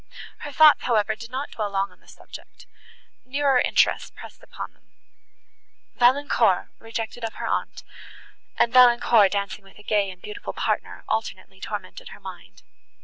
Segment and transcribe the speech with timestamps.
[0.39, 2.65] Her thoughts, however, did not dwell long on the subject;
[3.23, 4.89] nearer interests pressed upon them;
[5.93, 7.83] Valancourt, rejected of her aunt,
[8.57, 12.63] and Valancourt dancing with a gay and beautiful partner, alternately tormented her mind.